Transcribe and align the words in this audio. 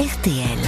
RTL. 0.00 0.58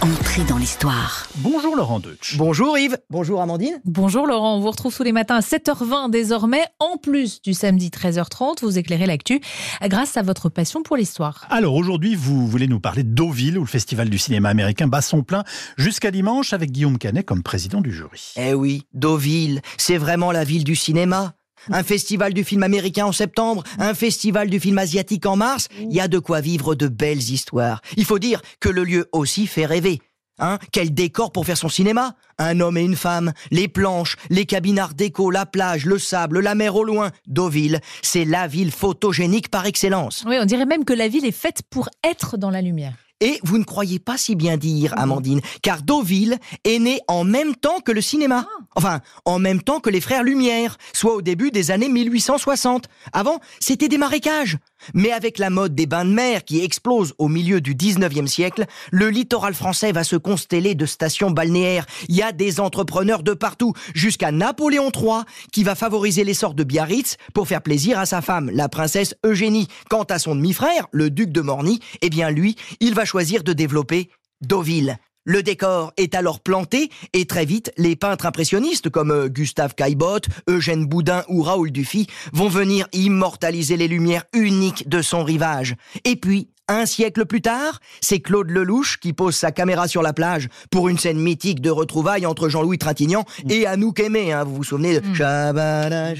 Entrée 0.00 0.42
dans 0.48 0.58
l'histoire. 0.58 1.28
Bonjour 1.36 1.76
Laurent 1.76 2.00
Deutsch. 2.00 2.36
Bonjour 2.36 2.76
Yves, 2.76 2.98
bonjour 3.10 3.40
Amandine. 3.40 3.80
Bonjour 3.84 4.26
Laurent, 4.26 4.56
on 4.56 4.60
vous 4.60 4.72
retrouve 4.72 4.96
tous 4.96 5.04
les 5.04 5.12
matins 5.12 5.36
à 5.36 5.40
7h20 5.40 6.10
désormais. 6.10 6.64
En 6.80 6.96
plus 6.96 7.40
du 7.42 7.54
samedi 7.54 7.90
13h30, 7.90 8.62
vous 8.62 8.78
éclairez 8.78 9.06
l'actu 9.06 9.40
grâce 9.84 10.16
à 10.16 10.22
votre 10.22 10.48
passion 10.48 10.82
pour 10.82 10.96
l'histoire. 10.96 11.46
Alors 11.48 11.76
aujourd'hui, 11.76 12.16
vous 12.16 12.48
voulez 12.48 12.66
nous 12.66 12.80
parler 12.80 13.04
de 13.04 13.14
Deauville, 13.14 13.56
où 13.56 13.60
le 13.60 13.68
festival 13.68 14.10
du 14.10 14.18
cinéma 14.18 14.48
américain 14.48 14.88
bat 14.88 15.00
son 15.00 15.22
plein 15.22 15.44
jusqu'à 15.76 16.10
dimanche 16.10 16.52
avec 16.52 16.72
Guillaume 16.72 16.98
Canet 16.98 17.24
comme 17.24 17.44
président 17.44 17.82
du 17.82 17.92
jury. 17.92 18.32
Eh 18.34 18.52
oui, 18.52 18.82
Deauville, 18.94 19.60
c'est 19.76 19.96
vraiment 19.96 20.32
la 20.32 20.42
ville 20.42 20.64
du 20.64 20.74
cinéma. 20.74 21.34
Un 21.70 21.82
festival 21.82 22.34
du 22.34 22.44
film 22.44 22.62
américain 22.62 23.06
en 23.06 23.12
septembre, 23.12 23.62
un 23.78 23.94
festival 23.94 24.50
du 24.50 24.60
film 24.60 24.78
asiatique 24.78 25.26
en 25.26 25.36
mars, 25.36 25.68
il 25.78 25.92
y 25.92 26.00
a 26.00 26.08
de 26.08 26.18
quoi 26.18 26.40
vivre 26.40 26.74
de 26.74 26.88
belles 26.88 27.30
histoires. 27.30 27.80
Il 27.96 28.04
faut 28.04 28.18
dire 28.18 28.42
que 28.60 28.68
le 28.68 28.84
lieu 28.84 29.08
aussi 29.12 29.46
fait 29.46 29.66
rêver. 29.66 30.00
Hein 30.38 30.58
Quel 30.72 30.92
décor 30.94 31.30
pour 31.30 31.46
faire 31.46 31.56
son 31.58 31.68
cinéma? 31.68 32.16
Un 32.38 32.60
homme 32.60 32.76
et 32.76 32.82
une 32.82 32.96
femme, 32.96 33.32
les 33.50 33.68
planches, 33.68 34.16
les 34.30 34.46
cabines 34.46 34.78
art 34.78 34.94
déco, 34.94 35.30
la 35.30 35.46
plage, 35.46 35.84
le 35.84 35.98
sable, 35.98 36.40
la 36.40 36.54
mer 36.54 36.74
au 36.74 36.84
loin. 36.84 37.10
Deauville, 37.26 37.80
c'est 38.02 38.24
la 38.24 38.48
ville 38.48 38.72
photogénique 38.72 39.50
par 39.50 39.66
excellence. 39.66 40.24
Oui, 40.26 40.38
on 40.40 40.44
dirait 40.44 40.66
même 40.66 40.84
que 40.84 40.94
la 40.94 41.08
ville 41.08 41.26
est 41.26 41.30
faite 41.30 41.62
pour 41.70 41.88
être 42.02 42.38
dans 42.38 42.50
la 42.50 42.62
lumière. 42.62 42.94
Et 43.20 43.38
vous 43.44 43.56
ne 43.56 43.62
croyez 43.62 44.00
pas 44.00 44.16
si 44.16 44.34
bien 44.34 44.56
dire, 44.56 44.94
Amandine, 44.98 45.40
car 45.62 45.82
Deauville 45.82 46.38
est 46.64 46.80
né 46.80 46.98
en 47.06 47.22
même 47.22 47.54
temps 47.54 47.78
que 47.78 47.92
le 47.92 48.00
cinéma. 48.00 48.48
Enfin, 48.74 49.00
en 49.24 49.38
même 49.38 49.62
temps 49.62 49.80
que 49.80 49.90
les 49.90 50.00
frères 50.00 50.22
Lumière, 50.22 50.78
soit 50.92 51.14
au 51.14 51.22
début 51.22 51.50
des 51.50 51.70
années 51.70 51.88
1860. 51.88 52.86
Avant, 53.12 53.40
c'était 53.60 53.88
des 53.88 53.98
marécages. 53.98 54.58
Mais 54.94 55.12
avec 55.12 55.38
la 55.38 55.50
mode 55.50 55.74
des 55.74 55.86
bains 55.86 56.04
de 56.04 56.10
mer 56.10 56.44
qui 56.44 56.62
explose 56.64 57.14
au 57.18 57.28
milieu 57.28 57.60
du 57.60 57.74
19e 57.74 58.26
siècle, 58.26 58.66
le 58.90 59.10
littoral 59.10 59.54
français 59.54 59.92
va 59.92 60.04
se 60.04 60.16
consteller 60.16 60.74
de 60.74 60.86
stations 60.86 61.30
balnéaires. 61.30 61.86
Il 62.08 62.16
y 62.16 62.22
a 62.22 62.32
des 62.32 62.60
entrepreneurs 62.60 63.22
de 63.22 63.32
partout, 63.32 63.74
jusqu'à 63.94 64.32
Napoléon 64.32 64.90
III, 64.94 65.22
qui 65.52 65.64
va 65.64 65.74
favoriser 65.74 66.24
l'essor 66.24 66.54
de 66.54 66.64
Biarritz 66.64 67.16
pour 67.34 67.48
faire 67.48 67.62
plaisir 67.62 67.98
à 67.98 68.06
sa 68.06 68.22
femme, 68.22 68.50
la 68.50 68.68
princesse 68.68 69.14
Eugénie. 69.24 69.68
Quant 69.88 70.04
à 70.04 70.18
son 70.18 70.34
demi-frère, 70.34 70.88
le 70.92 71.10
duc 71.10 71.30
de 71.30 71.40
Morny, 71.40 71.80
eh 72.00 72.10
bien 72.10 72.30
lui, 72.30 72.56
il 72.80 72.94
va 72.94 73.04
choisir 73.04 73.44
de 73.44 73.52
développer 73.52 74.10
Deauville. 74.40 74.98
Le 75.24 75.44
décor 75.44 75.92
est 75.96 76.16
alors 76.16 76.40
planté 76.40 76.90
et 77.12 77.26
très 77.26 77.44
vite, 77.44 77.72
les 77.76 77.94
peintres 77.94 78.26
impressionnistes 78.26 78.90
comme 78.90 79.12
euh, 79.12 79.28
Gustave 79.28 79.74
Caillebotte, 79.76 80.26
Eugène 80.48 80.84
Boudin 80.84 81.22
ou 81.28 81.42
Raoul 81.42 81.70
Dufy 81.70 82.08
vont 82.32 82.48
venir 82.48 82.88
immortaliser 82.92 83.76
les 83.76 83.86
lumières 83.86 84.24
uniques 84.32 84.88
de 84.88 85.00
son 85.00 85.22
rivage. 85.22 85.76
Et 86.04 86.16
puis, 86.16 86.48
un 86.72 86.86
siècle 86.86 87.26
plus 87.26 87.42
tard, 87.42 87.80
c'est 88.00 88.20
Claude 88.20 88.50
Lelouch 88.50 88.98
qui 89.00 89.12
pose 89.12 89.34
sa 89.34 89.52
caméra 89.52 89.88
sur 89.88 90.02
la 90.02 90.12
plage 90.12 90.48
pour 90.70 90.88
une 90.88 90.98
scène 90.98 91.18
mythique 91.18 91.60
de 91.60 91.70
retrouvailles 91.70 92.26
entre 92.26 92.48
Jean-Louis 92.48 92.78
Trintignant 92.78 93.24
et 93.48 93.66
Anouk 93.66 94.00
Aimé. 94.00 94.32
Hein, 94.32 94.44
vous 94.44 94.56
vous 94.56 94.64
souvenez 94.64 95.00
de 95.00 95.52
bada. 95.52 96.12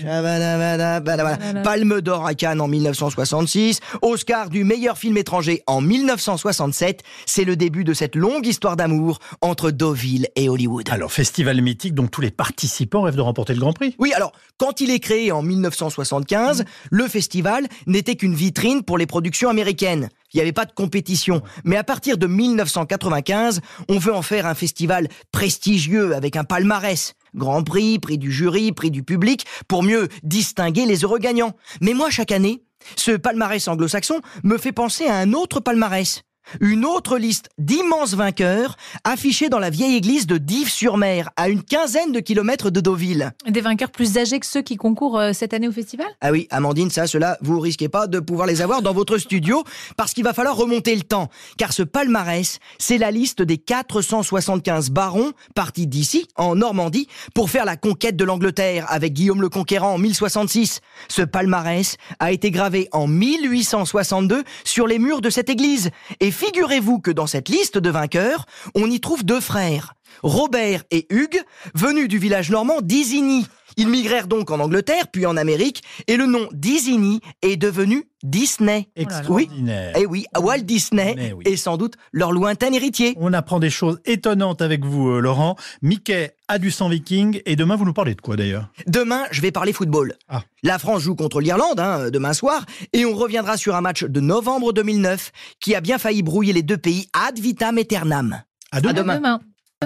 Palme 1.62 2.00
d'or 2.00 2.26
à 2.26 2.34
Cannes 2.34 2.60
en 2.60 2.68
1966, 2.68 3.80
Oscar 4.02 4.50
du 4.50 4.64
meilleur 4.64 4.98
film 4.98 5.16
étranger 5.16 5.62
en 5.66 5.80
1967. 5.80 7.02
C'est 7.26 7.44
le 7.44 7.56
début 7.56 7.84
de 7.84 7.94
cette 7.94 8.16
longue 8.16 8.46
histoire 8.46 8.76
d'amour 8.76 9.18
entre 9.40 9.70
Deauville 9.70 10.28
et 10.36 10.48
Hollywood. 10.48 10.88
Alors, 10.90 11.12
festival 11.12 11.60
mythique 11.60 11.94
dont 11.94 12.06
tous 12.06 12.20
les 12.20 12.30
participants 12.30 13.02
rêvent 13.02 13.16
de 13.16 13.20
remporter 13.20 13.54
le 13.54 13.60
Grand 13.60 13.72
Prix. 13.72 13.94
Oui, 13.98 14.12
alors, 14.14 14.32
quand 14.58 14.80
il 14.80 14.90
est 14.90 15.00
créé 15.00 15.32
en 15.32 15.42
1975, 15.42 16.64
le 16.90 17.08
festival 17.08 17.66
n'était 17.86 18.16
qu'une 18.16 18.34
vitrine 18.34 18.82
pour 18.82 18.98
les 18.98 19.06
productions 19.06 19.48
américaines. 19.48 20.08
Il 20.32 20.38
n'y 20.38 20.42
avait 20.42 20.52
pas 20.52 20.64
de 20.64 20.72
compétition. 20.72 21.42
Mais 21.64 21.76
à 21.76 21.84
partir 21.84 22.18
de 22.18 22.26
1995, 22.26 23.60
on 23.88 23.98
veut 23.98 24.14
en 24.14 24.22
faire 24.22 24.46
un 24.46 24.54
festival 24.54 25.08
prestigieux 25.30 26.14
avec 26.14 26.36
un 26.36 26.44
palmarès. 26.44 27.14
Grand 27.34 27.62
prix, 27.62 27.98
prix 27.98 28.18
du 28.18 28.30
jury, 28.30 28.72
prix 28.72 28.90
du 28.90 29.02
public, 29.02 29.46
pour 29.68 29.82
mieux 29.82 30.08
distinguer 30.22 30.86
les 30.86 31.04
heureux 31.04 31.18
gagnants. 31.18 31.54
Mais 31.80 31.94
moi, 31.94 32.10
chaque 32.10 32.32
année, 32.32 32.62
ce 32.96 33.12
palmarès 33.12 33.66
anglo-saxon 33.68 34.20
me 34.42 34.58
fait 34.58 34.72
penser 34.72 35.06
à 35.06 35.16
un 35.16 35.32
autre 35.32 35.60
palmarès. 35.60 36.22
Une 36.60 36.84
autre 36.84 37.18
liste 37.18 37.48
d'immenses 37.58 38.14
vainqueurs 38.14 38.76
affichée 39.04 39.48
dans 39.48 39.58
la 39.58 39.70
vieille 39.70 39.96
église 39.96 40.26
de 40.26 40.38
Dives-sur-Mer, 40.38 41.30
à 41.36 41.48
une 41.48 41.62
quinzaine 41.62 42.12
de 42.12 42.20
kilomètres 42.20 42.70
de 42.70 42.80
Deauville. 42.80 43.32
Des 43.46 43.60
vainqueurs 43.60 43.90
plus 43.90 44.18
âgés 44.18 44.40
que 44.40 44.46
ceux 44.46 44.62
qui 44.62 44.76
concourent 44.76 45.18
euh, 45.18 45.32
cette 45.32 45.54
année 45.54 45.68
au 45.68 45.72
festival? 45.72 46.06
Ah 46.20 46.32
oui, 46.32 46.48
Amandine, 46.50 46.90
ça, 46.90 47.06
cela, 47.06 47.38
vous 47.40 47.60
risquez 47.60 47.88
pas 47.88 48.06
de 48.06 48.20
pouvoir 48.20 48.46
les 48.46 48.60
avoir 48.60 48.82
dans 48.82 48.92
votre 48.92 49.18
studio, 49.18 49.62
parce 49.96 50.12
qu'il 50.12 50.24
va 50.24 50.32
falloir 50.32 50.56
remonter 50.56 50.94
le 50.94 51.02
temps. 51.02 51.28
Car 51.56 51.72
ce 51.72 51.82
palmarès, 51.82 52.58
c'est 52.78 52.98
la 52.98 53.10
liste 53.10 53.42
des 53.42 53.58
475 53.58 54.90
barons 54.90 55.32
partis 55.54 55.86
d'ici, 55.86 56.26
en 56.36 56.56
Normandie, 56.56 57.08
pour 57.34 57.50
faire 57.50 57.64
la 57.64 57.76
conquête 57.76 58.16
de 58.16 58.24
l'Angleterre 58.24 58.86
avec 58.88 59.12
Guillaume 59.12 59.40
le 59.40 59.48
Conquérant 59.48 59.94
en 59.94 59.98
1066. 59.98 60.80
Ce 61.08 61.22
palmarès 61.22 61.96
a 62.18 62.32
été 62.32 62.50
gravé 62.50 62.88
en 62.92 63.06
1862 63.06 64.42
sur 64.64 64.86
les 64.86 64.98
murs 64.98 65.20
de 65.20 65.30
cette 65.30 65.48
église. 65.48 65.90
Et 66.20 66.31
figurez-vous 66.32 66.98
que 66.98 67.10
dans 67.10 67.26
cette 67.26 67.48
liste 67.48 67.78
de 67.78 67.90
vainqueurs, 67.90 68.46
on 68.74 68.90
y 68.90 69.00
trouve 69.00 69.24
deux 69.24 69.40
frères, 69.40 69.94
Robert 70.22 70.82
et 70.90 71.06
Hugues, 71.10 71.42
venus 71.74 72.08
du 72.08 72.18
village 72.18 72.50
normand 72.50 72.80
d'Isigny. 72.80 73.46
Ils 73.76 73.88
migrèrent 73.88 74.28
donc 74.28 74.50
en 74.50 74.60
Angleterre, 74.60 75.08
puis 75.08 75.26
en 75.26 75.36
Amérique, 75.36 75.82
et 76.06 76.16
le 76.16 76.26
nom 76.26 76.48
d'Isigny 76.52 77.20
est 77.42 77.56
devenu 77.56 78.04
Disney. 78.22 78.88
Extraordinaire. 78.94 79.92
Oui, 79.96 80.02
et 80.02 80.06
oui, 80.06 80.26
Walt 80.38 80.60
Disney 80.60 81.34
oui. 81.36 81.44
est 81.44 81.56
sans 81.56 81.76
doute 81.76 81.94
leur 82.12 82.32
lointain 82.32 82.72
héritier. 82.72 83.14
On 83.18 83.32
apprend 83.32 83.58
des 83.58 83.70
choses 83.70 84.00
étonnantes 84.04 84.62
avec 84.62 84.84
vous, 84.84 85.10
euh, 85.10 85.20
Laurent. 85.20 85.56
Mickey 85.82 86.34
a 86.48 86.58
du 86.58 86.70
sang 86.70 86.88
viking. 86.88 87.40
Et 87.46 87.56
demain, 87.56 87.76
vous 87.76 87.84
nous 87.84 87.92
parlez 87.92 88.14
de 88.14 88.20
quoi 88.20 88.36
d'ailleurs? 88.36 88.68
Demain, 88.86 89.24
je 89.30 89.40
vais 89.40 89.50
parler 89.50 89.72
football. 89.72 90.14
Ah. 90.28 90.42
La 90.62 90.78
France 90.78 91.02
joue 91.02 91.16
contre 91.16 91.40
l'Irlande 91.40 91.80
hein, 91.80 92.10
demain 92.10 92.32
soir 92.32 92.64
et 92.92 93.04
on 93.04 93.14
reviendra 93.14 93.56
sur 93.56 93.74
un 93.74 93.80
match 93.80 94.04
de 94.04 94.20
novembre 94.20 94.72
2009 94.72 95.32
qui 95.60 95.74
a 95.74 95.80
bien 95.80 95.98
failli 95.98 96.22
brouiller 96.22 96.52
les 96.52 96.62
deux 96.62 96.78
pays 96.78 97.08
ad 97.12 97.38
vitam 97.38 97.78
aeternam. 97.78 98.42
À 98.70 98.80
demain. 98.80 98.90
À 98.90 98.94
demain. 98.94 99.16
Demain. 99.16 99.40